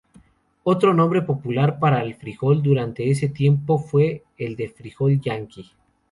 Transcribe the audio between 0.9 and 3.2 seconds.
nombre popular para el frijol durante